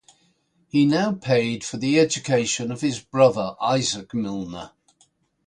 [0.67, 4.71] He now paid for the education of his brother Isaac Milner.